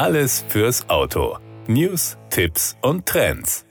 [0.00, 1.36] Alles fürs Auto.
[1.66, 3.66] News, Tipps und Trends.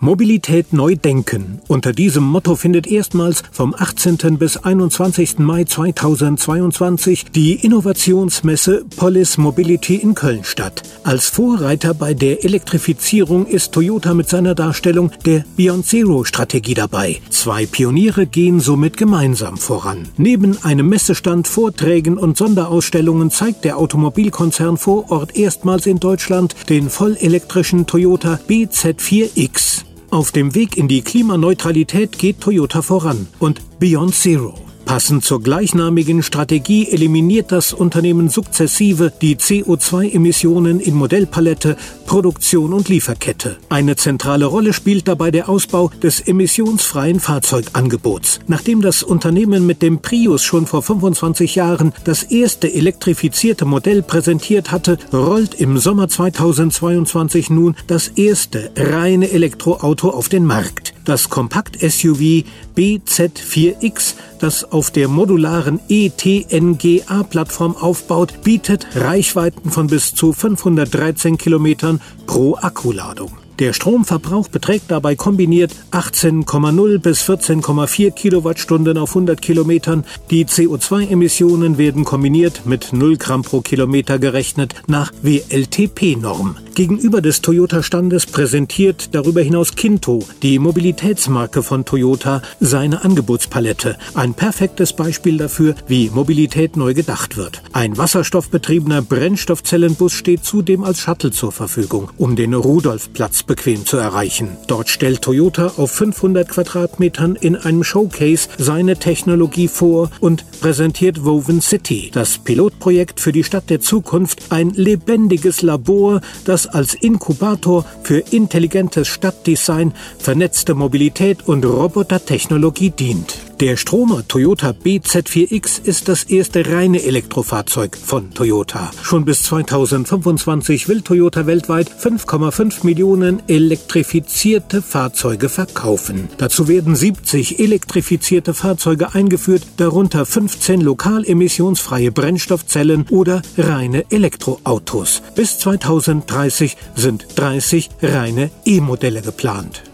[0.00, 1.60] Mobilität neu denken.
[1.68, 4.38] Unter diesem Motto findet erstmals vom 18.
[4.38, 5.38] bis 21.
[5.38, 10.82] Mai 2022 die Innovationsmesse Polis Mobility in Köln statt.
[11.04, 17.20] Als Vorreiter bei der Elektrifizierung ist Toyota mit seiner Darstellung der Beyond Zero Strategie dabei.
[17.30, 20.08] Zwei Pioniere gehen somit gemeinsam voran.
[20.16, 26.90] Neben einem Messestand, Vorträgen und Sonderausstellungen zeigt der Automobilkonzern vor Ort erstmals in Deutschland den
[26.90, 29.84] vollelektrischen Toyota BZ4X.
[30.14, 34.54] Auf dem Weg in die Klimaneutralität geht Toyota voran und Beyond Zero.
[34.84, 43.56] Passend zur gleichnamigen Strategie eliminiert das Unternehmen sukzessive die CO2-Emissionen in Modellpalette, Produktion und Lieferkette.
[43.70, 48.40] Eine zentrale Rolle spielt dabei der Ausbau des emissionsfreien Fahrzeugangebots.
[48.46, 54.70] Nachdem das Unternehmen mit dem Prius schon vor 25 Jahren das erste elektrifizierte Modell präsentiert
[54.70, 60.93] hatte, rollt im Sommer 2022 nun das erste reine Elektroauto auf den Markt.
[61.04, 62.44] Das Kompakt-SUV
[62.76, 72.56] BZ4X, das auf der modularen ETNGA-Plattform aufbaut, bietet Reichweiten von bis zu 513 Kilometern pro
[72.56, 73.32] Akkuladung.
[73.60, 80.04] Der Stromverbrauch beträgt dabei kombiniert 18,0 bis 14,4 Kilowattstunden auf 100 Kilometern.
[80.30, 86.56] Die CO2-Emissionen werden kombiniert mit 0 Gramm pro Kilometer gerechnet nach WLTP-Norm.
[86.74, 93.96] Gegenüber des Toyota-Standes präsentiert darüber hinaus Kinto, die Mobilitätsmarke von Toyota, seine Angebotspalette.
[94.14, 97.62] Ein perfektes Beispiel dafür, wie Mobilität neu gedacht wird.
[97.72, 104.56] Ein wasserstoffbetriebener Brennstoffzellenbus steht zudem als Shuttle zur Verfügung, um den Rudolfplatz bequem zu erreichen.
[104.66, 111.60] Dort stellt Toyota auf 500 Quadratmetern in einem Showcase seine Technologie vor und präsentiert Woven
[111.60, 118.20] City, das Pilotprojekt für die Stadt der Zukunft, ein lebendiges Labor, das als Inkubator für
[118.30, 123.36] intelligentes Stadtdesign, vernetzte Mobilität und Robotertechnologie dient.
[123.64, 128.90] Der Stromer Toyota BZ4X ist das erste reine Elektrofahrzeug von Toyota.
[129.02, 136.28] Schon bis 2025 will Toyota weltweit 5,5 Millionen elektrifizierte Fahrzeuge verkaufen.
[136.36, 145.22] Dazu werden 70 elektrifizierte Fahrzeuge eingeführt, darunter 15 lokal emissionsfreie Brennstoffzellen oder reine Elektroautos.
[145.36, 149.84] Bis 2030 sind 30 reine E-Modelle geplant.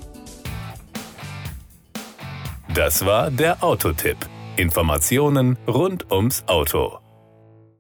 [2.75, 4.17] Das war der Autotipp.
[4.57, 7.01] Informationen rund ums Auto.